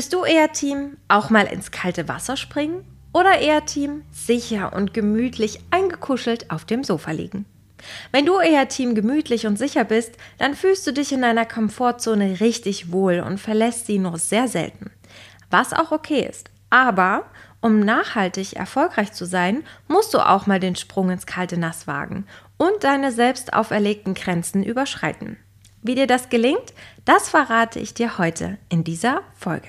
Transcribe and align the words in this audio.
Bist 0.00 0.14
du 0.14 0.24
eher 0.24 0.50
Team 0.50 0.96
auch 1.08 1.28
mal 1.28 1.44
ins 1.44 1.72
kalte 1.72 2.08
Wasser 2.08 2.38
springen 2.38 2.86
oder 3.12 3.38
eher 3.38 3.66
Team 3.66 4.02
sicher 4.10 4.72
und 4.72 4.94
gemütlich 4.94 5.60
eingekuschelt 5.70 6.50
auf 6.50 6.64
dem 6.64 6.84
Sofa 6.84 7.10
liegen? 7.10 7.44
Wenn 8.10 8.24
du 8.24 8.38
eher 8.38 8.66
Team 8.68 8.94
gemütlich 8.94 9.46
und 9.46 9.58
sicher 9.58 9.84
bist, 9.84 10.14
dann 10.38 10.54
fühlst 10.54 10.86
du 10.86 10.94
dich 10.94 11.12
in 11.12 11.20
deiner 11.20 11.44
Komfortzone 11.44 12.40
richtig 12.40 12.92
wohl 12.92 13.20
und 13.20 13.38
verlässt 13.40 13.84
sie 13.84 13.98
nur 13.98 14.16
sehr 14.16 14.48
selten. 14.48 14.90
Was 15.50 15.74
auch 15.74 15.92
okay 15.92 16.26
ist. 16.26 16.50
Aber 16.70 17.26
um 17.60 17.80
nachhaltig 17.80 18.54
erfolgreich 18.54 19.12
zu 19.12 19.26
sein, 19.26 19.64
musst 19.86 20.14
du 20.14 20.26
auch 20.26 20.46
mal 20.46 20.60
den 20.60 20.76
Sprung 20.76 21.10
ins 21.10 21.26
kalte 21.26 21.58
Nass 21.58 21.86
wagen 21.86 22.24
und 22.56 22.84
deine 22.84 23.12
selbst 23.12 23.52
auferlegten 23.52 24.14
Grenzen 24.14 24.62
überschreiten. 24.62 25.36
Wie 25.82 25.94
dir 25.94 26.06
das 26.06 26.30
gelingt, 26.30 26.72
das 27.04 27.28
verrate 27.28 27.80
ich 27.80 27.92
dir 27.92 28.16
heute 28.16 28.56
in 28.70 28.82
dieser 28.82 29.20
Folge. 29.34 29.68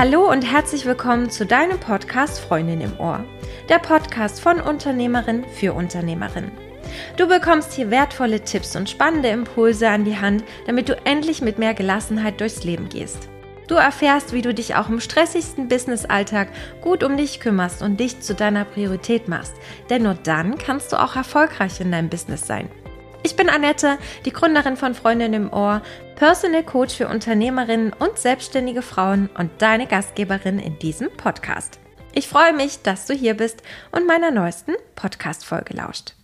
Hallo 0.00 0.30
und 0.30 0.50
herzlich 0.50 0.86
willkommen 0.86 1.28
zu 1.28 1.44
deinem 1.44 1.78
Podcast 1.78 2.40
Freundin 2.40 2.80
im 2.80 2.98
Ohr, 2.98 3.22
der 3.68 3.78
Podcast 3.78 4.40
von 4.40 4.58
Unternehmerin 4.58 5.44
für 5.44 5.74
Unternehmerin. 5.74 6.50
Du 7.18 7.28
bekommst 7.28 7.74
hier 7.74 7.90
wertvolle 7.90 8.40
Tipps 8.40 8.74
und 8.76 8.88
spannende 8.88 9.28
Impulse 9.28 9.90
an 9.90 10.06
die 10.06 10.16
Hand, 10.16 10.42
damit 10.64 10.88
du 10.88 10.96
endlich 11.04 11.42
mit 11.42 11.58
mehr 11.58 11.74
Gelassenheit 11.74 12.40
durchs 12.40 12.64
Leben 12.64 12.88
gehst. 12.88 13.28
Du 13.68 13.74
erfährst, 13.74 14.32
wie 14.32 14.40
du 14.40 14.54
dich 14.54 14.74
auch 14.74 14.88
im 14.88 15.00
stressigsten 15.00 15.68
Businessalltag 15.68 16.48
gut 16.80 17.04
um 17.04 17.18
dich 17.18 17.38
kümmerst 17.38 17.82
und 17.82 18.00
dich 18.00 18.22
zu 18.22 18.34
deiner 18.34 18.64
Priorität 18.64 19.28
machst. 19.28 19.52
Denn 19.90 20.04
nur 20.04 20.14
dann 20.14 20.56
kannst 20.56 20.94
du 20.94 20.96
auch 20.96 21.14
erfolgreich 21.14 21.78
in 21.78 21.92
deinem 21.92 22.08
Business 22.08 22.46
sein. 22.46 22.70
Ich 23.22 23.36
bin 23.36 23.50
Annette, 23.50 23.98
die 24.24 24.32
Gründerin 24.32 24.78
von 24.78 24.94
Freundin 24.94 25.34
im 25.34 25.52
Ohr, 25.52 25.82
Personal 26.16 26.64
Coach 26.64 26.94
für 26.94 27.08
Unternehmerinnen 27.08 27.92
und 27.92 28.18
selbstständige 28.18 28.80
Frauen 28.80 29.28
und 29.36 29.50
deine 29.58 29.86
Gastgeberin 29.86 30.58
in 30.58 30.78
diesem 30.78 31.10
Podcast. 31.10 31.78
Ich 32.14 32.28
freue 32.28 32.54
mich, 32.54 32.80
dass 32.82 33.06
du 33.06 33.12
hier 33.12 33.34
bist 33.34 33.62
und 33.92 34.06
meiner 34.06 34.30
neuesten 34.30 34.72
Podcast-Folge 34.96 35.74
lauscht. 35.74 36.14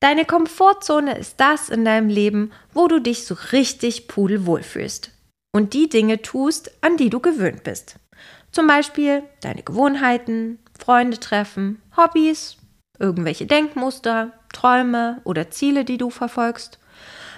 Deine 0.00 0.26
Komfortzone 0.26 1.16
ist 1.16 1.40
das 1.40 1.70
in 1.70 1.86
deinem 1.86 2.10
Leben, 2.10 2.52
wo 2.74 2.86
du 2.86 3.00
dich 3.00 3.24
so 3.24 3.34
richtig 3.52 4.06
pudelwohl 4.06 4.62
fühlst 4.62 5.12
und 5.52 5.72
die 5.72 5.88
Dinge 5.88 6.20
tust, 6.20 6.72
an 6.82 6.98
die 6.98 7.08
du 7.08 7.20
gewöhnt 7.20 7.64
bist. 7.64 7.96
Zum 8.52 8.66
Beispiel 8.66 9.22
deine 9.40 9.62
Gewohnheiten, 9.62 10.58
Freunde 10.78 11.18
treffen, 11.18 11.80
Hobbys, 11.96 12.58
irgendwelche 12.98 13.46
Denkmuster, 13.46 14.32
Träume 14.52 15.20
oder 15.24 15.50
Ziele, 15.50 15.84
die 15.84 15.98
du 15.98 16.10
verfolgst. 16.10 16.78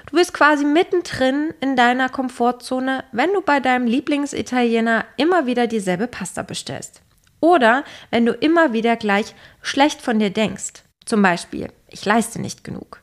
Du 0.06 0.16
bist 0.16 0.34
quasi 0.34 0.64
mittendrin 0.64 1.54
in 1.60 1.76
deiner 1.76 2.08
Komfortzone, 2.08 3.04
wenn 3.12 3.32
du 3.32 3.40
bei 3.40 3.60
deinem 3.60 3.86
Lieblingsitaliener 3.86 5.04
immer 5.16 5.46
wieder 5.46 5.66
dieselbe 5.66 6.06
Pasta 6.06 6.42
bestellst. 6.42 7.02
Oder 7.40 7.84
wenn 8.10 8.26
du 8.26 8.32
immer 8.32 8.72
wieder 8.72 8.96
gleich 8.96 9.34
schlecht 9.62 10.00
von 10.00 10.18
dir 10.18 10.30
denkst. 10.30 10.84
Zum 11.04 11.22
Beispiel, 11.22 11.72
ich 11.88 12.04
leiste 12.04 12.40
nicht 12.40 12.64
genug. 12.64 13.00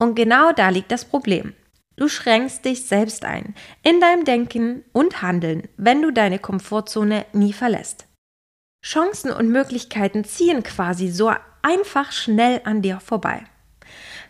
Und 0.00 0.14
genau 0.14 0.52
da 0.52 0.70
liegt 0.70 0.92
das 0.92 1.04
Problem. 1.04 1.54
Du 1.96 2.08
schränkst 2.08 2.64
dich 2.64 2.86
selbst 2.86 3.26
ein, 3.26 3.54
in 3.82 4.00
deinem 4.00 4.24
Denken 4.24 4.84
und 4.92 5.20
Handeln, 5.20 5.68
wenn 5.76 6.00
du 6.00 6.10
deine 6.10 6.38
Komfortzone 6.38 7.26
nie 7.34 7.52
verlässt. 7.52 8.06
Chancen 8.82 9.30
und 9.30 9.50
Möglichkeiten 9.50 10.24
ziehen 10.24 10.62
quasi 10.62 11.10
so 11.10 11.30
einfach 11.62 12.12
schnell 12.12 12.60
an 12.64 12.82
dir 12.82 13.00
vorbei. 13.00 13.44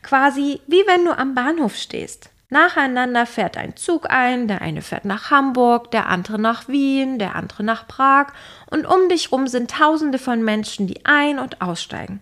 Quasi 0.02 0.60
wie 0.66 0.82
wenn 0.86 1.04
du 1.04 1.16
am 1.16 1.34
Bahnhof 1.34 1.76
stehst. 1.76 2.30
Nacheinander 2.48 3.26
fährt 3.26 3.56
ein 3.56 3.76
Zug 3.76 4.10
ein, 4.10 4.48
der 4.48 4.60
eine 4.60 4.82
fährt 4.82 5.04
nach 5.04 5.30
Hamburg, 5.30 5.92
der 5.92 6.08
andere 6.08 6.38
nach 6.38 6.66
Wien, 6.66 7.20
der 7.20 7.36
andere 7.36 7.62
nach 7.62 7.86
Prag 7.86 8.32
und 8.70 8.86
um 8.86 9.08
dich 9.08 9.30
rum 9.30 9.46
sind 9.46 9.70
tausende 9.70 10.18
von 10.18 10.42
Menschen, 10.42 10.88
die 10.88 11.06
ein- 11.06 11.38
und 11.38 11.62
aussteigen. 11.62 12.20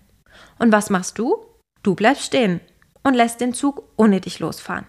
Und 0.59 0.71
was 0.71 0.91
machst 0.91 1.19
du? 1.19 1.38
Du 1.83 1.94
bleibst 1.94 2.25
stehen 2.25 2.60
und 3.03 3.15
lässt 3.15 3.41
den 3.41 3.54
Zug 3.54 3.84
ohne 3.97 4.21
dich 4.21 4.38
losfahren. 4.38 4.87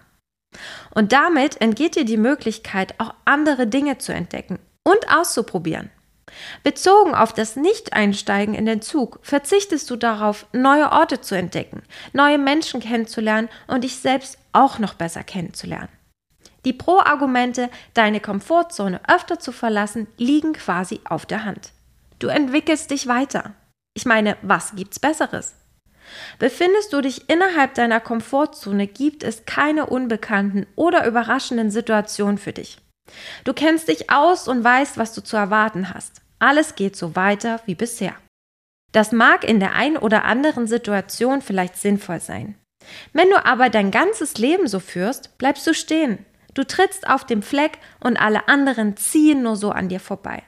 Und 0.90 1.12
damit 1.12 1.60
entgeht 1.60 1.96
dir 1.96 2.04
die 2.04 2.16
Möglichkeit, 2.16 2.94
auch 2.98 3.14
andere 3.24 3.66
Dinge 3.66 3.98
zu 3.98 4.12
entdecken 4.12 4.58
und 4.84 4.98
auszuprobieren. 5.10 5.90
Bezogen 6.62 7.14
auf 7.14 7.32
das 7.32 7.56
Nicht-Einsteigen 7.56 8.54
in 8.54 8.66
den 8.66 8.82
Zug 8.82 9.18
verzichtest 9.22 9.88
du 9.90 9.96
darauf, 9.96 10.46
neue 10.52 10.90
Orte 10.92 11.20
zu 11.20 11.34
entdecken, 11.34 11.82
neue 12.12 12.38
Menschen 12.38 12.80
kennenzulernen 12.80 13.48
und 13.66 13.84
dich 13.84 13.96
selbst 13.96 14.38
auch 14.52 14.78
noch 14.78 14.94
besser 14.94 15.22
kennenzulernen. 15.22 15.88
Die 16.64 16.72
Pro-Argumente, 16.72 17.70
deine 17.94 18.20
Komfortzone 18.20 19.00
öfter 19.08 19.38
zu 19.38 19.52
verlassen, 19.52 20.06
liegen 20.18 20.52
quasi 20.52 21.00
auf 21.04 21.24
der 21.24 21.44
Hand. 21.44 21.72
Du 22.18 22.28
entwickelst 22.28 22.90
dich 22.90 23.06
weiter. 23.06 23.54
Ich 23.94 24.04
meine, 24.04 24.36
was 24.42 24.76
gibt's 24.76 24.98
Besseres? 24.98 25.54
Befindest 26.38 26.92
du 26.92 27.00
dich 27.00 27.30
innerhalb 27.30 27.74
deiner 27.74 28.00
Komfortzone, 28.00 28.86
gibt 28.86 29.22
es 29.22 29.46
keine 29.46 29.86
unbekannten 29.86 30.66
oder 30.76 31.06
überraschenden 31.06 31.70
Situationen 31.70 32.36
für 32.36 32.52
dich. 32.52 32.78
Du 33.44 33.52
kennst 33.52 33.88
dich 33.88 34.10
aus 34.10 34.48
und 34.48 34.62
weißt, 34.62 34.98
was 34.98 35.14
du 35.14 35.22
zu 35.22 35.36
erwarten 35.36 35.92
hast. 35.92 36.22
Alles 36.38 36.74
geht 36.74 36.96
so 36.96 37.16
weiter 37.16 37.60
wie 37.66 37.74
bisher. 37.74 38.14
Das 38.92 39.12
mag 39.12 39.44
in 39.44 39.60
der 39.60 39.74
einen 39.74 39.96
oder 39.96 40.24
anderen 40.24 40.66
Situation 40.66 41.42
vielleicht 41.42 41.76
sinnvoll 41.76 42.20
sein. 42.20 42.56
Wenn 43.12 43.28
du 43.28 43.44
aber 43.44 43.68
dein 43.70 43.90
ganzes 43.90 44.38
Leben 44.38 44.66
so 44.66 44.80
führst, 44.80 45.38
bleibst 45.38 45.66
du 45.66 45.74
stehen. 45.74 46.24
Du 46.54 46.64
trittst 46.64 47.08
auf 47.08 47.24
dem 47.24 47.42
Fleck 47.42 47.78
und 48.00 48.16
alle 48.16 48.48
anderen 48.48 48.96
ziehen 48.96 49.42
nur 49.42 49.56
so 49.56 49.70
an 49.70 49.88
dir 49.88 50.00
vorbei. 50.00 50.42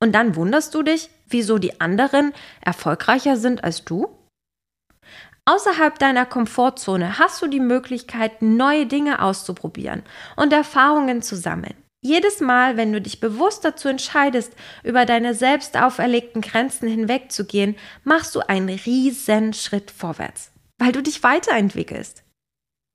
Und 0.00 0.12
dann 0.12 0.36
wunderst 0.36 0.74
du 0.74 0.82
dich, 0.82 1.10
wieso 1.28 1.58
die 1.58 1.80
anderen 1.80 2.32
erfolgreicher 2.60 3.36
sind 3.36 3.62
als 3.62 3.84
du? 3.84 4.08
Außerhalb 5.44 5.98
deiner 5.98 6.24
Komfortzone 6.24 7.18
hast 7.18 7.42
du 7.42 7.48
die 7.48 7.60
Möglichkeit, 7.60 8.42
neue 8.42 8.86
Dinge 8.86 9.20
auszuprobieren 9.20 10.04
und 10.36 10.52
Erfahrungen 10.52 11.20
zu 11.20 11.36
sammeln. 11.36 11.74
Jedes 12.04 12.40
Mal, 12.40 12.76
wenn 12.76 12.92
du 12.92 13.00
dich 13.00 13.20
bewusst 13.20 13.64
dazu 13.64 13.88
entscheidest, 13.88 14.52
über 14.82 15.06
deine 15.06 15.34
selbst 15.34 15.76
auferlegten 15.76 16.42
Grenzen 16.42 16.88
hinwegzugehen, 16.88 17.76
machst 18.02 18.34
du 18.34 18.40
einen 18.40 18.68
riesen 18.68 19.52
Schritt 19.52 19.92
vorwärts, 19.92 20.50
weil 20.78 20.90
du 20.90 21.00
dich 21.00 21.22
weiterentwickelst. 21.22 22.24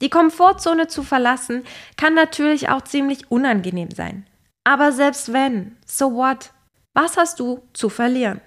Die 0.01 0.09
Komfortzone 0.09 0.87
zu 0.87 1.03
verlassen 1.03 1.63
kann 1.95 2.15
natürlich 2.15 2.67
auch 2.67 2.81
ziemlich 2.81 3.31
unangenehm 3.31 3.91
sein. 3.91 4.27
Aber 4.65 4.91
selbst 4.91 5.31
wenn, 5.31 5.77
so 5.85 6.13
what? 6.13 6.51
Was 6.93 7.15
hast 7.15 7.39
du 7.39 7.63
zu 7.71 7.87
verlieren? 7.87 8.41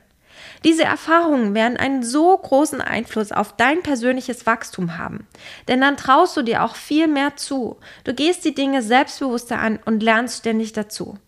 Diese 0.64 0.84
Erfahrungen 0.84 1.54
werden 1.54 1.78
einen 1.78 2.02
so 2.02 2.36
großen 2.36 2.80
Einfluss 2.80 3.32
auf 3.32 3.56
dein 3.56 3.82
persönliches 3.82 4.44
Wachstum 4.46 4.98
haben. 4.98 5.26
Denn 5.68 5.80
dann 5.80 5.96
traust 5.96 6.36
du 6.36 6.42
dir 6.42 6.64
auch 6.64 6.76
viel 6.76 7.06
mehr 7.06 7.36
zu. 7.36 7.78
Du 8.04 8.14
gehst 8.14 8.44
die 8.44 8.54
Dinge 8.54 8.82
selbstbewusster 8.82 9.58
an 9.58 9.78
und 9.84 10.02
lernst 10.02 10.38
ständig 10.38 10.72
dazu. 10.72 11.18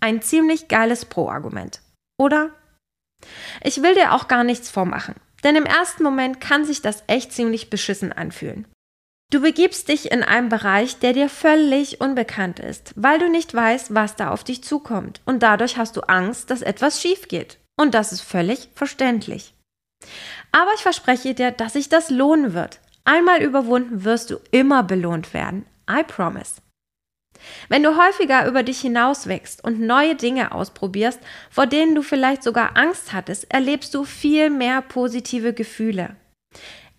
Ein 0.00 0.22
ziemlich 0.22 0.68
geiles 0.68 1.04
Pro-Argument. 1.04 1.80
Oder? 2.18 2.50
Ich 3.62 3.82
will 3.82 3.94
dir 3.94 4.12
auch 4.12 4.28
gar 4.28 4.44
nichts 4.44 4.70
vormachen. 4.70 5.14
Denn 5.44 5.56
im 5.56 5.66
ersten 5.66 6.02
Moment 6.02 6.40
kann 6.40 6.64
sich 6.64 6.82
das 6.82 7.04
echt 7.06 7.32
ziemlich 7.32 7.70
beschissen 7.70 8.12
anfühlen. 8.12 8.66
Du 9.30 9.40
begibst 9.40 9.88
dich 9.88 10.10
in 10.10 10.24
einem 10.24 10.48
Bereich, 10.48 10.98
der 10.98 11.12
dir 11.12 11.28
völlig 11.28 12.00
unbekannt 12.00 12.58
ist, 12.58 12.92
weil 12.96 13.20
du 13.20 13.30
nicht 13.30 13.54
weißt, 13.54 13.94
was 13.94 14.16
da 14.16 14.30
auf 14.30 14.42
dich 14.42 14.64
zukommt. 14.64 15.20
Und 15.24 15.44
dadurch 15.44 15.76
hast 15.76 15.96
du 15.96 16.00
Angst, 16.00 16.50
dass 16.50 16.62
etwas 16.62 17.00
schief 17.00 17.28
geht. 17.28 17.58
Und 17.80 17.94
das 17.94 18.12
ist 18.12 18.20
völlig 18.20 18.68
verständlich. 18.74 19.54
Aber 20.52 20.70
ich 20.74 20.82
verspreche 20.82 21.32
dir, 21.32 21.50
dass 21.50 21.72
sich 21.72 21.88
das 21.88 22.10
lohnen 22.10 22.52
wird. 22.52 22.78
Einmal 23.04 23.42
überwunden 23.42 24.04
wirst 24.04 24.30
du 24.30 24.36
immer 24.50 24.82
belohnt 24.82 25.32
werden. 25.32 25.64
I 25.90 26.02
promise. 26.06 26.60
Wenn 27.70 27.82
du 27.82 27.96
häufiger 27.96 28.46
über 28.46 28.64
dich 28.64 28.82
hinaus 28.82 29.28
wächst 29.28 29.64
und 29.64 29.80
neue 29.80 30.14
Dinge 30.14 30.52
ausprobierst, 30.52 31.20
vor 31.48 31.66
denen 31.66 31.94
du 31.94 32.02
vielleicht 32.02 32.42
sogar 32.42 32.76
Angst 32.76 33.14
hattest, 33.14 33.50
erlebst 33.50 33.94
du 33.94 34.04
viel 34.04 34.50
mehr 34.50 34.82
positive 34.82 35.54
Gefühle. 35.54 36.16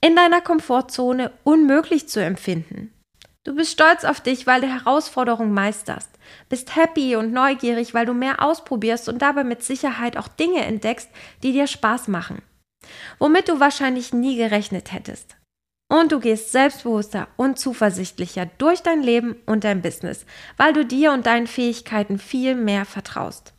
In 0.04 0.16
deiner 0.16 0.42
Komfortzone 0.42 1.32
unmöglich 1.44 2.10
zu 2.10 2.24
empfinden. 2.24 2.92
Du 3.44 3.56
bist 3.56 3.72
stolz 3.72 4.04
auf 4.04 4.22
dich, 4.22 4.46
weil 4.46 4.62
du 4.62 4.68
Herausforderungen 4.68 5.52
meisterst. 5.52 6.12
Bist 6.48 6.76
happy 6.76 7.16
und 7.16 7.34
neugierig, 7.34 7.96
weil 7.96 8.06
du 8.06 8.14
mehr 8.14 8.44
ausprobierst 8.44 9.10
und 9.10 9.20
dabei 9.24 9.44
mit 9.44 9.64
Sicherheit 9.64 10.16
auch 10.16 10.28
Dinge 10.28 10.64
entdeckst, 10.64 11.10
die 11.42 11.52
dir 11.52 11.66
Spaß 11.66 12.08
machen. 12.08 12.44
Womit 13.18 13.50
du 13.50 13.60
wahrscheinlich 13.60 14.14
nie 14.14 14.36
gerechnet 14.36 14.92
hättest. 14.92 15.38
Und 15.90 16.12
du 16.12 16.20
gehst 16.20 16.52
selbstbewusster 16.52 17.28
und 17.36 17.58
zuversichtlicher 17.58 18.46
durch 18.60 18.82
dein 18.84 19.02
Leben 19.02 19.36
und 19.48 19.64
dein 19.64 19.82
Business, 19.82 20.26
weil 20.56 20.74
du 20.74 20.86
dir 20.86 21.12
und 21.12 21.26
deinen 21.26 21.48
Fähigkeiten 21.48 22.20
viel 22.20 22.54
mehr 22.54 22.86
vertraust. 22.86 23.54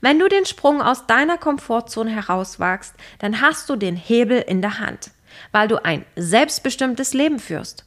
Wenn 0.00 0.18
du 0.18 0.28
den 0.28 0.46
Sprung 0.46 0.80
aus 0.80 1.06
deiner 1.06 1.36
Komfortzone 1.36 2.10
herauswagst, 2.10 2.94
dann 3.18 3.42
hast 3.42 3.68
du 3.68 3.76
den 3.76 3.96
Hebel 3.96 4.38
in 4.40 4.62
der 4.62 4.78
Hand, 4.78 5.10
weil 5.52 5.68
du 5.68 5.84
ein 5.84 6.04
selbstbestimmtes 6.16 7.12
Leben 7.12 7.38
führst. 7.38 7.84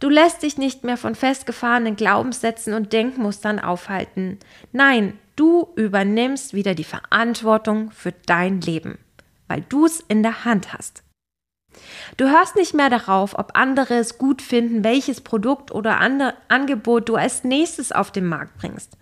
Du 0.00 0.08
lässt 0.08 0.42
dich 0.42 0.58
nicht 0.58 0.84
mehr 0.84 0.96
von 0.96 1.14
festgefahrenen 1.14 1.96
Glaubenssätzen 1.96 2.74
und 2.74 2.92
Denkmustern 2.92 3.58
aufhalten. 3.58 4.38
Nein, 4.70 5.18
du 5.34 5.68
übernimmst 5.74 6.54
wieder 6.54 6.74
die 6.74 6.84
Verantwortung 6.84 7.90
für 7.90 8.12
dein 8.26 8.60
Leben, 8.60 8.98
weil 9.48 9.62
du 9.68 9.86
es 9.86 10.00
in 10.00 10.22
der 10.22 10.44
Hand 10.44 10.72
hast. 10.72 11.02
Du 12.16 12.28
hörst 12.28 12.56
nicht 12.56 12.74
mehr 12.74 12.90
darauf, 12.90 13.38
ob 13.38 13.50
andere 13.54 13.94
es 13.94 14.18
gut 14.18 14.40
finden, 14.40 14.84
welches 14.84 15.20
Produkt 15.20 15.72
oder 15.72 15.98
Angebot 16.48 17.08
du 17.08 17.16
als 17.16 17.44
nächstes 17.44 17.92
auf 17.92 18.10
den 18.10 18.26
Markt 18.26 18.56
bringst. 18.58 18.96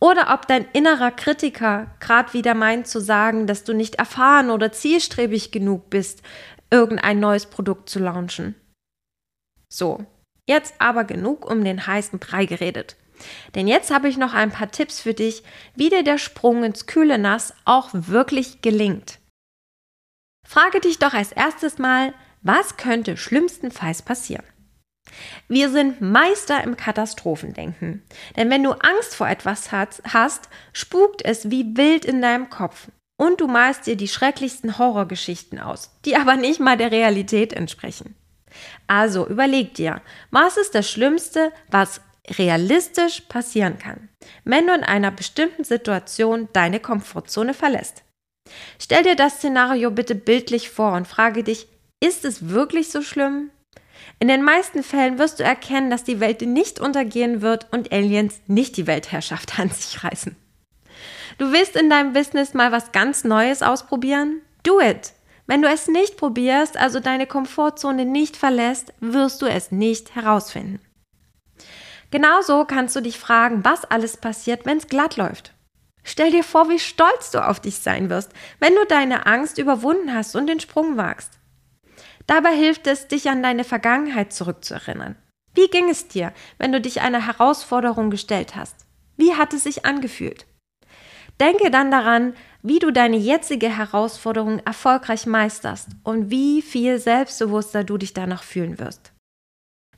Oder 0.00 0.34
ob 0.34 0.46
dein 0.48 0.66
innerer 0.72 1.12
Kritiker 1.12 1.86
gerade 2.00 2.34
wieder 2.34 2.54
meint 2.54 2.88
zu 2.88 3.00
sagen, 3.00 3.46
dass 3.46 3.64
du 3.64 3.72
nicht 3.72 3.94
erfahren 3.94 4.50
oder 4.50 4.70
zielstrebig 4.70 5.50
genug 5.50 5.90
bist, 5.90 6.22
irgendein 6.70 7.20
neues 7.20 7.46
Produkt 7.46 7.88
zu 7.88 8.00
launchen. 8.00 8.54
So, 9.68 10.04
jetzt 10.46 10.74
aber 10.78 11.04
genug 11.04 11.48
um 11.50 11.64
den 11.64 11.86
heißen 11.86 12.18
Brei 12.18 12.46
geredet. 12.46 12.96
Denn 13.54 13.68
jetzt 13.68 13.92
habe 13.92 14.08
ich 14.08 14.16
noch 14.16 14.34
ein 14.34 14.50
paar 14.50 14.70
Tipps 14.70 15.00
für 15.00 15.14
dich, 15.14 15.42
wie 15.74 15.88
dir 15.88 16.02
der 16.02 16.18
Sprung 16.18 16.64
ins 16.64 16.86
kühle 16.86 17.18
Nass 17.18 17.54
auch 17.64 17.90
wirklich 17.92 18.60
gelingt. 18.60 19.18
Frage 20.46 20.80
dich 20.80 20.98
doch 20.98 21.14
als 21.14 21.32
erstes 21.32 21.78
mal, 21.78 22.12
was 22.42 22.76
könnte 22.76 23.16
schlimmstenfalls 23.16 24.02
passieren? 24.02 24.44
Wir 25.48 25.70
sind 25.70 26.00
Meister 26.00 26.62
im 26.64 26.76
Katastrophendenken. 26.76 28.02
Denn 28.36 28.50
wenn 28.50 28.62
du 28.62 28.72
Angst 28.72 29.14
vor 29.14 29.28
etwas 29.28 29.70
hast, 29.72 30.48
spukt 30.72 31.24
es 31.24 31.50
wie 31.50 31.76
wild 31.76 32.04
in 32.04 32.20
deinem 32.20 32.50
Kopf. 32.50 32.88
Und 33.16 33.40
du 33.40 33.46
malst 33.46 33.86
dir 33.86 33.96
die 33.96 34.08
schrecklichsten 34.08 34.78
Horrorgeschichten 34.78 35.60
aus, 35.60 35.96
die 36.04 36.16
aber 36.16 36.36
nicht 36.36 36.58
mal 36.58 36.76
der 36.76 36.90
Realität 36.90 37.52
entsprechen. 37.52 38.16
Also 38.86 39.26
überleg 39.26 39.74
dir, 39.74 40.02
was 40.30 40.56
ist 40.56 40.74
das 40.74 40.90
Schlimmste, 40.90 41.52
was 41.70 42.00
realistisch 42.38 43.22
passieren 43.22 43.78
kann, 43.78 44.08
wenn 44.44 44.66
du 44.66 44.74
in 44.74 44.84
einer 44.84 45.10
bestimmten 45.10 45.64
Situation 45.64 46.48
deine 46.52 46.80
Komfortzone 46.80 47.54
verlässt. 47.54 48.02
Stell 48.78 49.02
dir 49.02 49.16
das 49.16 49.36
Szenario 49.36 49.90
bitte 49.90 50.14
bildlich 50.14 50.70
vor 50.70 50.92
und 50.92 51.08
frage 51.08 51.42
dich, 51.42 51.66
ist 52.02 52.24
es 52.24 52.48
wirklich 52.48 52.90
so 52.90 53.02
schlimm? 53.02 53.50
In 54.18 54.28
den 54.28 54.42
meisten 54.42 54.82
Fällen 54.82 55.18
wirst 55.18 55.40
du 55.40 55.44
erkennen, 55.44 55.90
dass 55.90 56.04
die 56.04 56.20
Welt 56.20 56.42
nicht 56.42 56.80
untergehen 56.80 57.40
wird 57.42 57.72
und 57.72 57.92
Aliens 57.92 58.40
nicht 58.46 58.76
die 58.76 58.86
Weltherrschaft 58.86 59.58
an 59.58 59.70
sich 59.70 60.04
reißen. 60.04 60.36
Du 61.38 61.52
willst 61.52 61.76
in 61.76 61.90
deinem 61.90 62.12
Business 62.12 62.54
mal 62.54 62.70
was 62.70 62.92
ganz 62.92 63.24
Neues 63.24 63.62
ausprobieren? 63.62 64.42
Do 64.62 64.80
it! 64.80 65.12
Wenn 65.46 65.62
du 65.62 65.68
es 65.68 65.88
nicht 65.88 66.16
probierst, 66.16 66.76
also 66.76 67.00
deine 67.00 67.26
Komfortzone 67.26 68.04
nicht 68.04 68.36
verlässt, 68.36 68.94
wirst 69.00 69.42
du 69.42 69.46
es 69.46 69.70
nicht 69.70 70.14
herausfinden. 70.14 70.80
Genauso 72.10 72.64
kannst 72.64 72.94
du 72.96 73.00
dich 73.00 73.18
fragen, 73.18 73.64
was 73.64 73.84
alles 73.84 74.16
passiert, 74.16 74.64
wenn 74.64 74.78
es 74.78 74.86
glatt 74.86 75.16
läuft. 75.16 75.52
Stell 76.04 76.30
dir 76.30 76.44
vor, 76.44 76.68
wie 76.68 76.78
stolz 76.78 77.30
du 77.30 77.46
auf 77.46 77.60
dich 77.60 77.78
sein 77.78 78.10
wirst, 78.10 78.32
wenn 78.60 78.74
du 78.74 78.86
deine 78.86 79.26
Angst 79.26 79.58
überwunden 79.58 80.14
hast 80.14 80.36
und 80.36 80.46
den 80.46 80.60
Sprung 80.60 80.96
wagst. 80.96 81.38
Dabei 82.26 82.54
hilft 82.54 82.86
es, 82.86 83.08
dich 83.08 83.28
an 83.28 83.42
deine 83.42 83.64
Vergangenheit 83.64 84.32
zurückzuerinnern. 84.32 85.16
Wie 85.54 85.68
ging 85.68 85.88
es 85.88 86.08
dir, 86.08 86.32
wenn 86.58 86.72
du 86.72 86.80
dich 86.80 87.00
einer 87.00 87.26
Herausforderung 87.26 88.10
gestellt 88.10 88.56
hast? 88.56 88.86
Wie 89.16 89.34
hat 89.34 89.52
es 89.52 89.64
sich 89.64 89.84
angefühlt? 89.84 90.46
Denke 91.40 91.70
dann 91.70 91.90
daran, 91.90 92.34
wie 92.64 92.78
du 92.78 92.90
deine 92.90 93.18
jetzige 93.18 93.68
Herausforderung 93.68 94.58
erfolgreich 94.60 95.26
meisterst 95.26 95.88
und 96.02 96.30
wie 96.30 96.62
viel 96.62 96.98
selbstbewusster 96.98 97.84
du 97.84 97.98
dich 97.98 98.14
danach 98.14 98.42
fühlen 98.42 98.78
wirst. 98.78 99.12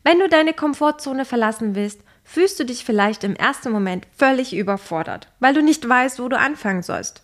Wenn 0.02 0.18
du 0.18 0.28
deine 0.28 0.52
Komfortzone 0.52 1.24
verlassen 1.24 1.76
willst, 1.76 2.00
fühlst 2.24 2.58
du 2.58 2.64
dich 2.64 2.84
vielleicht 2.84 3.22
im 3.22 3.36
ersten 3.36 3.70
Moment 3.70 4.06
völlig 4.16 4.52
überfordert, 4.52 5.28
weil 5.38 5.54
du 5.54 5.62
nicht 5.62 5.88
weißt, 5.88 6.18
wo 6.18 6.28
du 6.28 6.36
anfangen 6.36 6.82
sollst. 6.82 7.22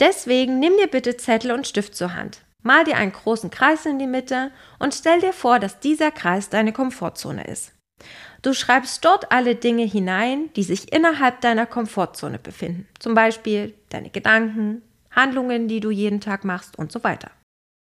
Deswegen 0.00 0.58
nimm 0.58 0.76
dir 0.76 0.88
bitte 0.88 1.16
Zettel 1.16 1.52
und 1.52 1.68
Stift 1.68 1.94
zur 1.94 2.14
Hand. 2.14 2.42
Mal 2.64 2.82
dir 2.82 2.96
einen 2.96 3.12
großen 3.12 3.50
Kreis 3.50 3.86
in 3.86 4.00
die 4.00 4.08
Mitte 4.08 4.50
und 4.80 4.94
stell 4.96 5.20
dir 5.20 5.32
vor, 5.32 5.60
dass 5.60 5.78
dieser 5.78 6.10
Kreis 6.10 6.48
deine 6.48 6.72
Komfortzone 6.72 7.44
ist. 7.46 7.72
Du 8.42 8.54
schreibst 8.54 9.04
dort 9.04 9.32
alle 9.32 9.56
Dinge 9.56 9.84
hinein, 9.84 10.50
die 10.54 10.62
sich 10.62 10.92
innerhalb 10.92 11.40
deiner 11.40 11.66
Komfortzone 11.66 12.38
befinden. 12.38 12.86
Zum 12.98 13.14
Beispiel 13.14 13.74
deine 13.88 14.10
Gedanken, 14.10 14.82
Handlungen, 15.10 15.66
die 15.66 15.80
du 15.80 15.90
jeden 15.90 16.20
Tag 16.20 16.44
machst 16.44 16.78
und 16.78 16.92
so 16.92 17.02
weiter. 17.02 17.30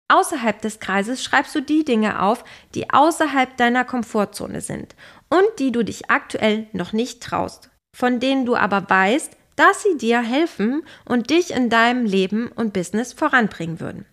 Außerhalb 0.09 0.61
des 0.61 0.79
Kreises 0.79 1.23
schreibst 1.23 1.53
du 1.53 1.61
die 1.61 1.83
Dinge 1.83 2.21
auf, 2.21 2.45
die 2.73 2.89
außerhalb 2.89 3.57
deiner 3.57 3.83
Komfortzone 3.83 4.61
sind 4.61 4.95
und 5.29 5.45
die 5.59 5.71
du 5.71 5.83
dich 5.83 6.09
aktuell 6.09 6.67
noch 6.71 6.93
nicht 6.93 7.21
traust, 7.21 7.69
von 7.95 8.19
denen 8.19 8.45
du 8.45 8.55
aber 8.55 8.89
weißt, 8.89 9.35
dass 9.57 9.83
sie 9.83 9.97
dir 9.97 10.21
helfen 10.21 10.83
und 11.03 11.29
dich 11.29 11.51
in 11.51 11.69
deinem 11.69 12.05
Leben 12.05 12.47
und 12.47 12.71
Business 12.71 13.11
voranbringen 13.11 13.79
würden. 13.81 14.05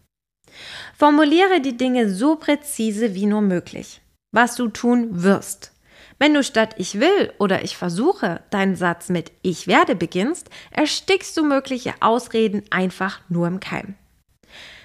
Formuliere 0.97 1.61
die 1.61 1.77
Dinge 1.77 2.11
so 2.11 2.37
präzise 2.37 3.15
wie 3.15 3.27
nur 3.27 3.41
möglich, 3.41 4.01
was 4.33 4.57
du 4.57 4.69
tun 4.69 5.23
wirst. 5.23 5.74
Wenn 6.19 6.35
du 6.35 6.43
statt 6.43 6.75
ich 6.79 7.01
will 7.01 7.33
oder 7.39 7.63
ich 7.65 7.77
versuche 7.77 8.43
deinen 8.51 8.77
Satz 8.77 9.09
mit 9.09 9.33
ich 9.43 9.67
werde 9.67 9.95
beginnst, 9.97 10.49
erstickst 10.71 11.37
du 11.37 11.45
mögliche 11.45 11.95
Ausreden 12.01 12.63
einfach 12.71 13.21
nur 13.29 13.47
im 13.47 13.61
Keim. 13.61 13.95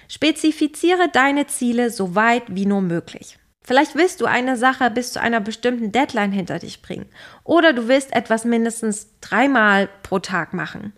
Spezifiziere 0.08 1.08
deine 1.12 1.46
Ziele 1.46 1.90
so 1.90 2.14
weit 2.14 2.42
wie 2.48 2.66
nur 2.66 2.80
möglich. 2.80 3.38
Vielleicht 3.62 3.94
willst 3.94 4.20
du 4.20 4.24
eine 4.24 4.56
Sache 4.56 4.90
bis 4.90 5.12
zu 5.12 5.20
einer 5.20 5.40
bestimmten 5.40 5.92
Deadline 5.92 6.32
hinter 6.32 6.58
dich 6.58 6.82
bringen 6.82 7.06
oder 7.44 7.72
du 7.72 7.86
willst 7.86 8.12
etwas 8.12 8.44
mindestens 8.44 9.08
dreimal 9.20 9.88
pro 10.02 10.18
Tag 10.18 10.52
machen. 10.52 10.92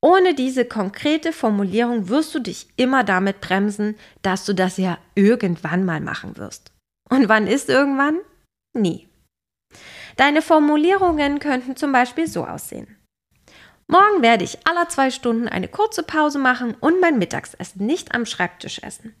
Ohne 0.00 0.34
diese 0.34 0.64
konkrete 0.64 1.32
Formulierung 1.32 2.08
wirst 2.08 2.34
du 2.34 2.40
dich 2.40 2.68
immer 2.76 3.04
damit 3.04 3.40
bremsen, 3.40 3.96
dass 4.22 4.44
du 4.44 4.52
das 4.52 4.76
ja 4.76 4.98
irgendwann 5.14 5.84
mal 5.84 6.00
machen 6.00 6.36
wirst. 6.36 6.72
Und 7.08 7.28
wann 7.28 7.46
ist 7.46 7.68
irgendwann? 7.70 8.18
Nie. 8.76 9.08
Deine 10.16 10.42
Formulierungen 10.42 11.38
könnten 11.40 11.76
zum 11.76 11.92
Beispiel 11.92 12.26
so 12.26 12.46
aussehen. 12.46 12.96
Morgen 13.86 14.22
werde 14.22 14.44
ich 14.44 14.66
alle 14.66 14.88
zwei 14.88 15.10
Stunden 15.10 15.48
eine 15.48 15.68
kurze 15.68 16.02
Pause 16.02 16.38
machen 16.38 16.74
und 16.80 17.00
mein 17.00 17.18
Mittagsessen 17.18 17.84
nicht 17.84 18.14
am 18.14 18.24
Schreibtisch 18.24 18.78
essen. 18.78 19.14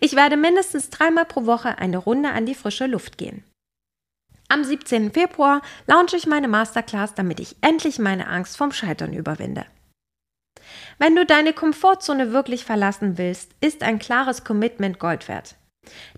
Ich 0.00 0.16
werde 0.16 0.36
mindestens 0.36 0.90
dreimal 0.90 1.24
pro 1.24 1.46
Woche 1.46 1.78
eine 1.78 1.98
Runde 1.98 2.30
an 2.30 2.46
die 2.46 2.54
frische 2.54 2.86
Luft 2.86 3.18
gehen. 3.18 3.44
Am 4.48 4.64
17. 4.64 5.12
Februar 5.12 5.62
launche 5.86 6.16
ich 6.16 6.26
meine 6.26 6.48
Masterclass, 6.48 7.14
damit 7.14 7.38
ich 7.40 7.56
endlich 7.60 7.98
meine 7.98 8.26
Angst 8.26 8.56
vom 8.56 8.72
Scheitern 8.72 9.12
überwinde. 9.12 9.64
Wenn 10.98 11.14
du 11.14 11.24
deine 11.24 11.52
Komfortzone 11.52 12.32
wirklich 12.32 12.64
verlassen 12.64 13.16
willst, 13.16 13.52
ist 13.60 13.82
ein 13.82 13.98
klares 13.98 14.44
Commitment 14.44 14.98
Gold 14.98 15.28
wert. 15.28 15.54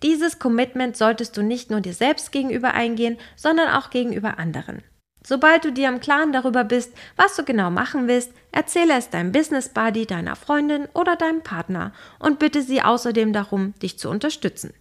Dieses 0.03 0.39
Commitment 0.39 0.97
solltest 0.97 1.37
du 1.37 1.43
nicht 1.43 1.71
nur 1.71 1.81
dir 1.81 1.95
selbst 1.95 2.33
gegenüber 2.33 2.75
eingehen, 2.75 3.19
sondern 3.37 3.69
auch 3.69 3.91
gegenüber 3.91 4.39
anderen. 4.39 4.83
Sobald 5.25 5.65
du 5.65 5.73
dir 5.73 5.89
im 5.89 6.01
Klaren 6.01 6.33
darüber 6.33 6.65
bist, 6.65 6.93
was 7.17 7.37
du 7.37 7.45
genau 7.45 7.71
machen 7.71 8.09
willst, 8.09 8.33
erzähle 8.51 8.95
es 8.99 9.11
deinem 9.11 9.31
Business 9.31 9.69
Buddy, 9.69 10.05
deiner 10.05 10.35
Freundin 10.35 10.89
oder 10.95 11.15
deinem 11.15 11.43
Partner 11.43 11.93
und 12.19 12.41
bitte 12.41 12.63
sie 12.63 12.83
außerdem 12.83 13.33
darum, 13.33 13.75
dich 13.81 13.99
zu 13.99 14.11
unterstützen. 14.11 14.75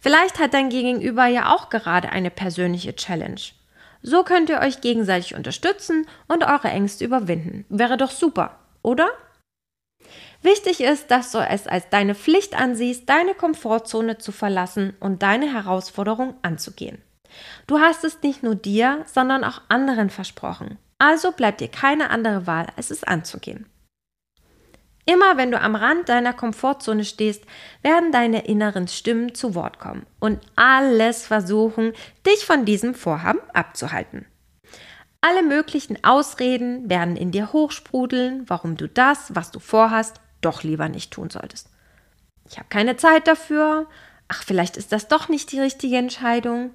Vielleicht 0.00 0.40
hat 0.40 0.54
dein 0.54 0.70
Gegenüber 0.70 1.26
ja 1.26 1.54
auch 1.54 1.70
gerade 1.70 2.10
eine 2.10 2.30
persönliche 2.30 2.96
Challenge. 2.96 3.40
So 4.02 4.24
könnt 4.24 4.50
ihr 4.50 4.58
euch 4.58 4.80
gegenseitig 4.80 5.34
unterstützen 5.34 6.06
und 6.26 6.44
eure 6.44 6.68
Ängste 6.68 7.04
überwinden. 7.04 7.64
Wäre 7.68 7.96
doch 7.96 8.10
super 8.10 8.58
oder? 8.84 9.08
Wichtig 10.44 10.82
ist, 10.82 11.10
dass 11.10 11.32
du 11.32 11.38
es 11.38 11.66
als 11.66 11.88
deine 11.88 12.14
Pflicht 12.14 12.54
ansiehst, 12.54 13.08
deine 13.08 13.32
Komfortzone 13.32 14.18
zu 14.18 14.30
verlassen 14.30 14.94
und 15.00 15.22
deine 15.22 15.50
Herausforderung 15.50 16.34
anzugehen. 16.42 17.00
Du 17.66 17.78
hast 17.78 18.04
es 18.04 18.20
nicht 18.22 18.42
nur 18.42 18.54
dir, 18.54 19.06
sondern 19.06 19.42
auch 19.42 19.62
anderen 19.70 20.10
versprochen. 20.10 20.76
Also 20.98 21.32
bleibt 21.32 21.62
dir 21.62 21.68
keine 21.68 22.10
andere 22.10 22.46
Wahl, 22.46 22.66
als 22.76 22.90
es 22.90 23.04
anzugehen. 23.04 23.64
Immer 25.06 25.38
wenn 25.38 25.50
du 25.50 25.58
am 25.58 25.76
Rand 25.76 26.10
deiner 26.10 26.34
Komfortzone 26.34 27.04
stehst, 27.04 27.44
werden 27.80 28.12
deine 28.12 28.44
inneren 28.44 28.86
Stimmen 28.86 29.34
zu 29.34 29.54
Wort 29.54 29.78
kommen 29.78 30.04
und 30.20 30.40
alles 30.56 31.26
versuchen, 31.26 31.94
dich 32.26 32.44
von 32.44 32.66
diesem 32.66 32.94
Vorhaben 32.94 33.40
abzuhalten. 33.54 34.26
Alle 35.22 35.42
möglichen 35.42 36.04
Ausreden 36.04 36.90
werden 36.90 37.16
in 37.16 37.30
dir 37.30 37.54
hochsprudeln, 37.54 38.44
warum 38.46 38.76
du 38.76 38.88
das, 38.88 39.34
was 39.34 39.50
du 39.50 39.58
vorhast, 39.58 40.20
doch 40.44 40.62
lieber 40.62 40.88
nicht 40.88 41.12
tun 41.12 41.30
solltest. 41.30 41.68
Ich 42.48 42.58
habe 42.58 42.68
keine 42.68 42.96
Zeit 42.96 43.26
dafür. 43.26 43.86
Ach, 44.28 44.42
vielleicht 44.42 44.76
ist 44.76 44.92
das 44.92 45.08
doch 45.08 45.28
nicht 45.28 45.52
die 45.52 45.60
richtige 45.60 45.96
Entscheidung. 45.96 46.70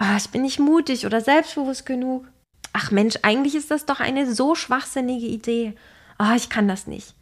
Oh, 0.00 0.16
ich 0.16 0.30
bin 0.30 0.42
nicht 0.42 0.58
mutig 0.58 1.06
oder 1.06 1.20
selbstbewusst 1.20 1.86
genug. 1.86 2.26
Ach 2.72 2.90
Mensch, 2.90 3.16
eigentlich 3.22 3.54
ist 3.54 3.70
das 3.70 3.86
doch 3.86 4.00
eine 4.00 4.32
so 4.32 4.54
schwachsinnige 4.54 5.26
Idee. 5.26 5.74
Oh, 6.18 6.34
ich 6.36 6.48
kann 6.48 6.68
das 6.68 6.86
nicht. 6.86 7.14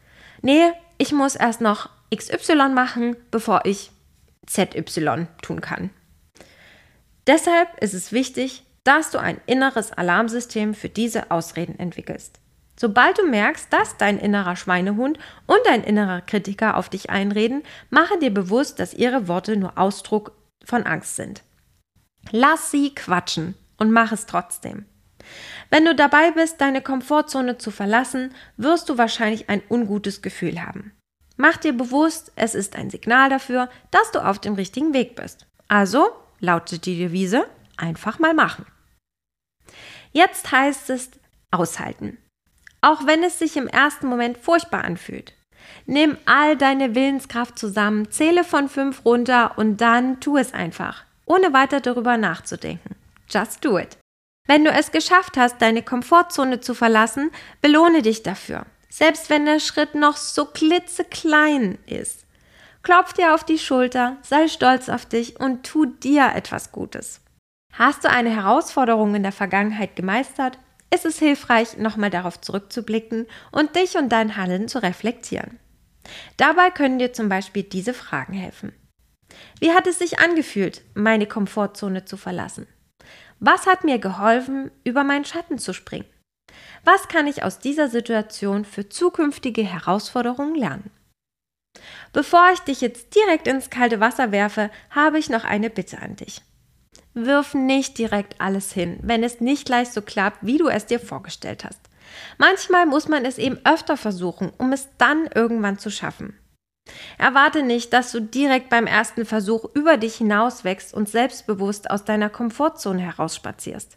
Nee, 0.43 0.73
ich 0.99 1.13
muss 1.13 1.37
erst 1.37 1.61
noch 1.61 1.89
XY 2.15 2.71
machen, 2.71 3.17
bevor 3.31 3.65
ich 3.65 3.91
ZY 4.47 5.27
tun 5.43 5.61
kann. 5.61 5.91
Deshalb 7.27 7.83
ist 7.83 7.95
es 7.95 8.13
wichtig, 8.13 8.63
dass 8.85 9.11
du 9.11 9.19
ein 9.19 9.41
inneres 9.47 9.93
Alarmsystem 9.93 10.75
für 10.75 10.89
diese 10.89 11.31
Ausreden 11.31 11.79
entwickelst. 11.79 12.39
Sobald 12.79 13.19
du 13.19 13.27
merkst, 13.27 13.73
dass 13.73 13.97
dein 13.97 14.19
innerer 14.19 14.57
Schweinehund 14.57 15.19
und 15.47 15.59
dein 15.65 15.83
innerer 15.83 16.21
Kritiker 16.21 16.77
auf 16.77 16.89
dich 16.89 17.09
einreden, 17.11 17.63
mache 17.89 18.19
dir 18.19 18.33
bewusst, 18.33 18.79
dass 18.79 18.95
ihre 18.95 19.29
Worte 19.29 19.57
nur 19.57 19.79
Ausdruck 19.79 20.33
von 20.65 20.85
Angst 20.85 21.17
sind. 21.17 21.43
Lass 22.31 22.71
sie 22.71 22.95
quatschen 22.95 23.55
und 23.79 23.91
mach 23.93 24.13
es 24.13 24.27
trotzdem. 24.27 24.85
Wenn 25.71 25.85
du 25.85 25.95
dabei 25.95 26.31
bist, 26.33 26.61
deine 26.61 26.83
Komfortzone 26.83 27.59
zu 27.59 27.71
verlassen, 27.71 28.35
wirst 28.57 28.89
du 28.89 28.99
wahrscheinlich 28.99 29.49
ein 29.49 29.63
ungutes 29.69 30.23
Gefühl 30.23 30.63
haben. 30.63 30.93
Mach 31.37 31.57
dir 31.57 31.73
bewusst, 31.73 32.33
es 32.37 32.55
ist 32.55 32.77
ein 32.77 32.91
Signal 32.91 33.29
dafür, 33.31 33.69
dass 33.91 34.11
du 34.13 34.25
auf 34.25 34.39
dem 34.39 34.55
richtigen 34.55 34.95
Weg 34.95 35.17
bist. 35.17 35.47
Also 35.69 36.09
lautet 36.41 36.87
die 36.87 36.97
Devise, 36.97 37.47
einfach 37.77 38.19
mal 38.19 38.35
machen. 38.35 38.67
Jetzt 40.13 40.51
heißt 40.51 40.91
es 40.91 41.11
aushalten. 41.51 42.19
Auch 42.87 43.05
wenn 43.05 43.25
es 43.25 43.41
sich 43.41 43.57
im 43.57 43.67
ersten 43.67 44.07
Moment 44.07 44.39
furchtbar 44.39 44.85
anfühlt. 44.85 45.35
Nimm 45.87 46.17
all 46.25 46.57
deine 46.57 46.95
Willenskraft 46.95 47.59
zusammen, 47.59 48.13
zähle 48.13 48.45
von 48.45 48.69
fünf 48.69 49.05
runter 49.05 49.59
und 49.59 49.81
dann 49.81 50.21
tu 50.21 50.37
es 50.37 50.55
einfach, 50.55 51.03
ohne 51.25 51.53
weiter 51.53 51.81
darüber 51.81 52.17
nachzudenken. 52.17 52.95
Just 53.29 53.65
do 53.65 53.77
it. 53.77 53.99
Wenn 54.47 54.65
du 54.65 54.71
es 54.71 54.93
geschafft 54.93 55.37
hast, 55.37 55.61
deine 55.61 55.83
Komfortzone 55.83 56.61
zu 56.61 56.75
verlassen, 56.75 57.33
belohne 57.61 58.03
dich 58.03 58.23
dafür. 58.23 58.67
Selbst 58.89 59.31
wenn 59.31 59.47
der 59.47 59.59
Schritt 59.59 59.97
noch 59.97 60.17
so 60.17 60.45
klitzeklein 60.45 61.79
ist. 61.87 62.25
Klopf 62.85 63.15
dir 63.15 63.35
auf 63.35 63.43
die 63.43 63.59
Schulter, 63.59 64.17
sei 64.23 64.47
stolz 64.47 64.89
auf 64.89 65.07
dich 65.07 65.41
und 65.41 65.65
tu 65.65 65.87
dir 65.87 66.31
etwas 66.37 66.71
Gutes. 66.71 67.21
Hast 67.73 68.05
du 68.05 68.11
eine 68.11 68.31
Herausforderung 68.31 69.17
in 69.17 69.25
der 69.25 69.33
Vergangenheit 69.33 69.97
gemeistert, 69.97 70.61
ist 70.97 71.05
es 71.05 71.19
hilfreich, 71.19 71.77
nochmal 71.77 72.11
darauf 72.11 72.41
zurückzublicken 72.41 73.27
und 73.53 73.77
dich 73.77 73.97
und 73.97 74.09
dein 74.09 74.37
Handeln 74.37 74.67
zu 74.67 74.83
reflektieren. 74.83 75.61
Dabei 76.37 76.71
können 76.71 76.99
dir 76.99 77.13
zum 77.13 77.29
Beispiel 77.29 77.63
diese 77.63 77.95
Fragen 77.95 78.33
helfen. 78.33 78.73
Wie 79.61 79.73
hat 79.73 79.87
es 79.87 79.99
sich 79.99 80.19
angefühlt, 80.19 80.83
meine 80.95 81.27
Komfortzone 81.27 82.05
zu 82.07 82.17
verlassen? 82.17 82.67
Was 83.39 83.67
hat 83.67 83.85
mir 83.85 83.99
geholfen, 83.99 84.71
über 84.85 85.05
meinen 85.05 85.27
Schatten 85.27 85.59
zu 85.59 85.75
springen? 85.75 86.07
Was 86.85 87.09
kann 87.09 87.27
ich 87.27 87.43
aus 87.43 87.59
dieser 87.59 87.89
Situation 87.89 88.65
für 88.65 88.89
zukünftige 88.89 89.63
Herausforderungen 89.63 90.55
lernen? 90.55 90.91
Bevor 92.15 92.51
ich 92.55 92.61
dich 92.61 92.81
jetzt 92.81 93.15
direkt 93.15 93.47
ins 93.47 93.69
kalte 93.69 94.01
Wasser 94.01 94.33
werfe, 94.33 94.71
habe 94.89 95.19
ich 95.19 95.29
noch 95.29 95.45
eine 95.45 95.69
Bitte 95.69 95.99
an 95.99 96.17
dich. 96.17 96.41
Wirf 97.17 97.55
nicht 97.55 97.97
direkt 97.97 98.41
alles 98.43 98.73
hin, 98.73 98.99
wenn 99.03 99.25
es 99.25 99.41
nicht 99.41 99.65
gleich 99.65 99.89
so 99.89 100.03
klappt, 100.03 100.39
wie 100.43 100.59
du 100.59 100.69
es 100.69 100.85
dir 100.85 101.01
vorgestellt 101.01 101.65
hast. 101.65 101.81
Manchmal 102.37 102.85
muss 102.85 103.09
man 103.09 103.25
es 103.25 103.39
eben 103.39 103.59
öfter 103.65 103.97
versuchen, 103.97 104.53
um 104.59 104.71
es 104.73 104.89
dann 104.99 105.27
irgendwann 105.35 105.79
zu 105.79 105.91
schaffen. 105.91 106.39
Erwarte 107.17 107.63
nicht, 107.63 107.95
dass 107.95 108.13
du 108.13 108.21
direkt 108.21 108.69
beim 108.69 108.87
ersten 108.87 109.25
Versuch 109.25 109.65
über 109.75 109.97
dich 109.97 110.17
hinauswächst 110.17 110.93
und 110.93 111.09
selbstbewusst 111.09 111.91
aus 111.91 112.05
deiner 112.05 112.29
Komfortzone 112.29 113.01
herausspazierst. 113.01 113.97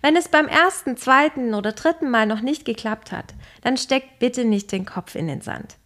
Wenn 0.00 0.14
es 0.14 0.28
beim 0.28 0.46
ersten, 0.46 0.96
zweiten 0.96 1.54
oder 1.54 1.72
dritten 1.72 2.08
Mal 2.08 2.26
noch 2.26 2.40
nicht 2.40 2.64
geklappt 2.64 3.10
hat, 3.10 3.34
dann 3.62 3.76
steck 3.76 4.20
bitte 4.20 4.44
nicht 4.44 4.70
den 4.70 4.86
Kopf 4.86 5.16
in 5.16 5.26
den 5.26 5.40
Sand. 5.40 5.77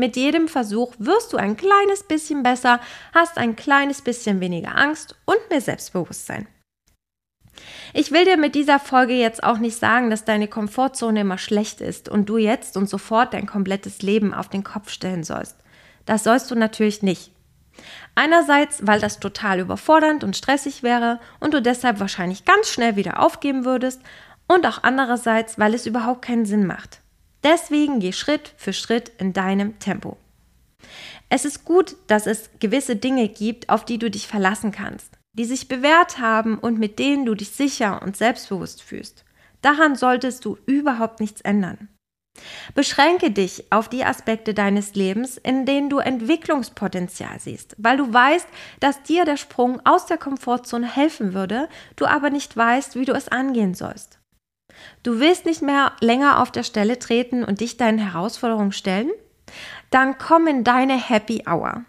Mit 0.00 0.16
jedem 0.16 0.48
Versuch 0.48 0.94
wirst 0.98 1.34
du 1.34 1.36
ein 1.36 1.58
kleines 1.58 2.04
bisschen 2.04 2.42
besser, 2.42 2.80
hast 3.12 3.36
ein 3.36 3.54
kleines 3.54 4.00
bisschen 4.00 4.40
weniger 4.40 4.74
Angst 4.74 5.14
und 5.26 5.36
mehr 5.50 5.60
Selbstbewusstsein. 5.60 6.46
Ich 7.92 8.10
will 8.10 8.24
dir 8.24 8.38
mit 8.38 8.54
dieser 8.54 8.78
Folge 8.78 9.12
jetzt 9.12 9.42
auch 9.44 9.58
nicht 9.58 9.76
sagen, 9.76 10.08
dass 10.08 10.24
deine 10.24 10.48
Komfortzone 10.48 11.20
immer 11.20 11.36
schlecht 11.36 11.82
ist 11.82 12.08
und 12.08 12.30
du 12.30 12.38
jetzt 12.38 12.78
und 12.78 12.88
sofort 12.88 13.34
dein 13.34 13.44
komplettes 13.44 14.00
Leben 14.00 14.32
auf 14.32 14.48
den 14.48 14.64
Kopf 14.64 14.88
stellen 14.88 15.22
sollst. 15.22 15.58
Das 16.06 16.24
sollst 16.24 16.50
du 16.50 16.54
natürlich 16.54 17.02
nicht. 17.02 17.32
Einerseits, 18.14 18.86
weil 18.86 19.00
das 19.00 19.20
total 19.20 19.60
überfordernd 19.60 20.24
und 20.24 20.34
stressig 20.34 20.82
wäre 20.82 21.20
und 21.40 21.52
du 21.52 21.60
deshalb 21.60 22.00
wahrscheinlich 22.00 22.46
ganz 22.46 22.70
schnell 22.70 22.96
wieder 22.96 23.20
aufgeben 23.22 23.66
würdest 23.66 24.00
und 24.48 24.66
auch 24.66 24.82
andererseits, 24.82 25.58
weil 25.58 25.74
es 25.74 25.84
überhaupt 25.84 26.22
keinen 26.22 26.46
Sinn 26.46 26.66
macht. 26.66 26.99
Deswegen 27.42 28.00
geh 28.00 28.12
Schritt 28.12 28.54
für 28.56 28.72
Schritt 28.72 29.10
in 29.18 29.32
deinem 29.32 29.78
Tempo. 29.78 30.16
Es 31.28 31.44
ist 31.44 31.64
gut, 31.64 31.96
dass 32.06 32.26
es 32.26 32.50
gewisse 32.58 32.96
Dinge 32.96 33.28
gibt, 33.28 33.68
auf 33.68 33.84
die 33.84 33.98
du 33.98 34.10
dich 34.10 34.26
verlassen 34.26 34.72
kannst, 34.72 35.18
die 35.32 35.44
sich 35.44 35.68
bewährt 35.68 36.18
haben 36.18 36.58
und 36.58 36.78
mit 36.78 36.98
denen 36.98 37.24
du 37.24 37.34
dich 37.34 37.50
sicher 37.50 38.02
und 38.02 38.16
selbstbewusst 38.16 38.82
fühlst. 38.82 39.24
Daran 39.62 39.94
solltest 39.94 40.44
du 40.44 40.58
überhaupt 40.66 41.20
nichts 41.20 41.40
ändern. 41.40 41.88
Beschränke 42.74 43.30
dich 43.30 43.70
auf 43.70 43.88
die 43.88 44.04
Aspekte 44.04 44.54
deines 44.54 44.94
Lebens, 44.94 45.36
in 45.36 45.66
denen 45.66 45.90
du 45.90 45.98
Entwicklungspotenzial 45.98 47.38
siehst, 47.40 47.76
weil 47.78 47.96
du 47.96 48.12
weißt, 48.12 48.46
dass 48.78 49.02
dir 49.02 49.24
der 49.24 49.36
Sprung 49.36 49.84
aus 49.84 50.06
der 50.06 50.16
Komfortzone 50.16 50.86
helfen 50.86 51.34
würde, 51.34 51.68
du 51.96 52.06
aber 52.06 52.30
nicht 52.30 52.56
weißt, 52.56 52.94
wie 52.94 53.04
du 53.04 53.12
es 53.12 53.28
angehen 53.28 53.74
sollst. 53.74 54.19
Du 55.02 55.20
willst 55.20 55.46
nicht 55.46 55.62
mehr 55.62 55.92
länger 56.00 56.40
auf 56.40 56.50
der 56.50 56.62
Stelle 56.62 56.98
treten 56.98 57.44
und 57.44 57.60
dich 57.60 57.76
deinen 57.76 57.98
Herausforderungen 57.98 58.72
stellen? 58.72 59.10
Dann 59.90 60.18
komm 60.18 60.46
in 60.46 60.64
deine 60.64 60.96
Happy 60.96 61.44
Hour. 61.48 61.84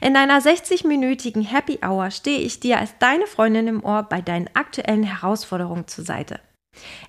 In 0.00 0.14
deiner 0.14 0.40
60-minütigen 0.40 1.46
Happy 1.46 1.78
Hour 1.84 2.10
stehe 2.10 2.40
ich 2.40 2.60
dir 2.60 2.78
als 2.78 2.98
deine 2.98 3.26
Freundin 3.26 3.66
im 3.66 3.84
Ohr 3.84 4.02
bei 4.02 4.20
deinen 4.20 4.50
aktuellen 4.54 5.02
Herausforderungen 5.02 5.88
zur 5.88 6.04
Seite. 6.04 6.40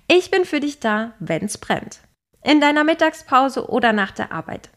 Ich 0.08 0.32
bin 0.32 0.46
für 0.46 0.60
dich 0.60 0.80
da, 0.80 1.14
wenn's 1.20 1.58
brennt. 1.58 2.00
In 2.44 2.62
deiner 2.62 2.84
Mittagspause 2.84 3.70
oder 3.70 3.94
nach 3.94 4.12
der 4.12 4.32
Arbeit. 4.32 4.70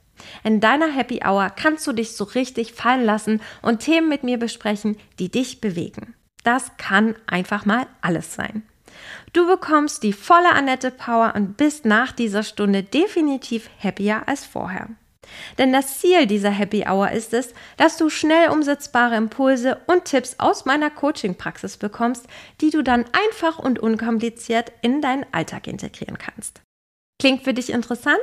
In 0.43 0.61
deiner 0.61 0.89
Happy 0.89 1.21
Hour 1.25 1.51
kannst 1.51 1.87
du 1.87 1.93
dich 1.93 2.17
so 2.17 2.25
richtig 2.25 2.73
fallen 2.73 3.05
lassen 3.05 3.41
und 3.63 3.81
Themen 3.81 4.09
mit 4.09 4.23
mir 4.23 4.39
besprechen, 4.39 4.97
die 5.19 5.31
dich 5.31 5.61
bewegen. 5.61 6.15
Das 6.45 6.77
kann 6.77 7.17
einfach 7.27 7.65
mal 7.65 7.87
alles 8.01 8.35
sein. 8.35 8.63
Du 9.35 9.49
bekommst 9.49 10.05
die 10.05 10.13
volle 10.13 10.53
Annette 10.53 10.93
Power 10.93 11.33
und 11.35 11.57
bist 11.57 11.85
nach 11.85 12.13
dieser 12.13 12.45
Stunde 12.45 12.85
definitiv 12.85 13.69
happier 13.83 14.29
als 14.29 14.47
vorher. 14.47 14.89
Denn 15.59 15.73
das 15.73 15.99
Ziel 15.99 16.27
dieser 16.27 16.51
Happy 16.51 16.85
Hour 16.89 17.11
ist 17.11 17.35
es, 17.35 17.53
dass 17.77 17.97
du 17.97 18.11
schnell 18.11 18.51
umsetzbare 18.51 19.17
Impulse 19.17 19.81
und 19.89 20.05
Tipps 20.05 20.37
aus 20.39 20.67
meiner 20.67 20.89
Coaching-Praxis 20.89 21.79
bekommst, 21.79 22.29
die 22.61 22.71
du 22.71 22.83
dann 22.83 23.07
einfach 23.13 23.59
und 23.59 23.81
unkompliziert 23.81 24.71
in 24.83 25.01
deinen 25.01 25.27
Alltag 25.33 25.67
integrieren 25.67 26.17
kannst. 26.17 26.63
Klingt 27.21 27.43
für 27.43 27.55
dich 27.55 27.71
interessant? 27.71 28.21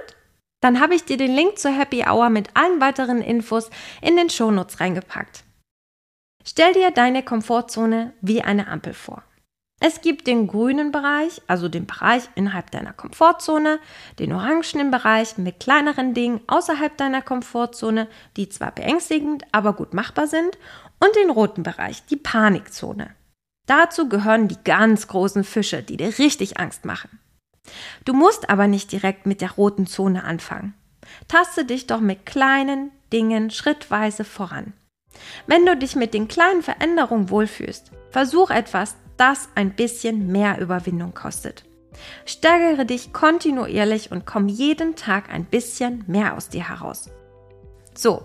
Dann 0.62 0.80
habe 0.80 0.96
ich 0.96 1.04
dir 1.04 1.18
den 1.18 1.36
Link 1.36 1.60
zur 1.60 1.72
Happy 1.72 2.06
Hour 2.08 2.30
mit 2.30 2.50
allen 2.54 2.80
weiteren 2.80 3.22
Infos 3.22 3.70
in 4.02 4.16
den 4.16 4.30
Shownotes 4.30 4.80
reingepackt. 4.80 5.44
Stell 6.46 6.72
dir 6.74 6.92
deine 6.92 7.24
Komfortzone 7.24 8.14
wie 8.22 8.42
eine 8.42 8.68
Ampel 8.68 8.94
vor. 8.94 9.24
Es 9.84 10.02
gibt 10.02 10.28
den 10.28 10.46
grünen 10.46 10.92
Bereich, 10.92 11.42
also 11.48 11.68
den 11.68 11.88
Bereich 11.88 12.30
innerhalb 12.36 12.70
deiner 12.70 12.94
Komfortzone, 12.94 13.80
den 14.20 14.32
orangenen 14.32 14.92
Bereich 14.92 15.40
mit 15.40 15.60
kleineren 15.60 16.14
Dingen 16.14 16.40
außerhalb 16.46 16.96
deiner 16.98 17.24
Komfortzone, 17.24 18.08
die 18.38 18.48
zwar 18.48 18.74
beängstigend, 18.74 19.44
aber 19.52 19.74
gut 19.74 19.96
machbar 19.96 20.28
sind, 20.28 20.60
und 21.00 21.16
den 21.16 21.32
roten 21.32 21.64
Bereich, 21.64 22.06
die 22.06 22.16
Panikzone. 22.16 23.16
Dazu 23.66 24.08
gehören 24.08 24.48
die 24.48 24.64
ganz 24.64 25.08
großen 25.08 25.44
Fische, 25.44 25.82
die 25.82 25.98
dir 25.98 26.16
richtig 26.20 26.60
Angst 26.60 26.86
machen. 26.86 27.20
Du 28.06 28.14
musst 28.14 28.52
aber 28.52 28.68
nicht 28.68 28.92
direkt 28.92 29.26
mit 29.26 29.42
der 29.42 29.52
roten 29.54 29.88
Zone 29.88 30.24
anfangen. 30.24 30.76
Taste 31.28 31.66
dich 31.66 31.88
doch 31.88 32.02
mit 32.02 32.28
kleinen 32.28 32.92
Dingen 33.12 33.50
schrittweise 33.50 34.26
voran. 34.26 34.74
Wenn 35.48 35.66
du 35.66 35.76
dich 35.76 35.96
mit 35.96 36.14
den 36.14 36.28
kleinen 36.28 36.62
Veränderungen 36.62 37.32
wohlfühlst, 37.32 37.92
versuch 38.12 38.52
etwas 38.52 38.96
das 39.22 39.50
ein 39.54 39.76
bisschen 39.76 40.32
mehr 40.32 40.60
Überwindung 40.60 41.14
kostet. 41.14 41.64
Steigere 42.26 42.86
dich 42.86 43.14
kontinuierlich 43.14 44.12
und 44.12 44.26
komm 44.26 44.48
jeden 44.48 44.96
Tag 44.96 45.32
ein 45.32 45.46
bisschen 45.46 46.04
mehr 46.08 46.36
aus 46.36 46.50
dir 46.50 46.68
heraus. 46.68 47.12
So, 47.94 48.24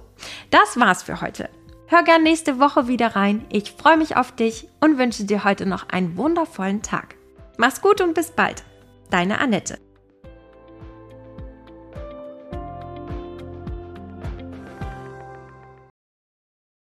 das 0.51 0.81
war's 0.81 1.03
für 1.03 1.21
heute. 1.21 1.51
Hör 1.89 2.03
gern 2.03 2.23
nächste 2.23 2.59
Woche 2.59 2.89
wieder 2.89 3.15
rein. 3.15 3.45
Ich 3.51 3.73
freue 3.73 3.99
mich 3.99 4.17
auf 4.17 4.33
dich 4.33 4.69
und 4.81 4.97
wünsche 4.97 5.25
dir 5.25 5.45
heute 5.45 5.67
noch 5.67 5.91
einen 5.91 6.17
wundervollen 6.17 6.81
Tag. 6.81 7.17
Mach's 7.59 7.83
gut 7.83 8.01
und 8.01 8.15
bis 8.15 8.31
bald. 8.31 8.65
Deine 9.11 9.39
Annette. 9.39 9.86